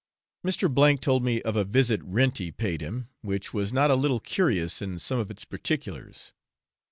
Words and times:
Mr. 0.43 0.99
told 0.99 1.23
me 1.23 1.43
of 1.43 1.55
a 1.55 1.63
visit 1.63 2.01
Renty 2.03 2.49
paid 2.49 2.81
him, 2.81 3.09
which 3.21 3.53
was 3.53 3.71
not 3.71 3.91
a 3.91 3.95
little 3.95 4.19
curious 4.19 4.81
in 4.81 4.97
some 4.97 5.19
of 5.19 5.29
its 5.29 5.45
particulars. 5.45 6.33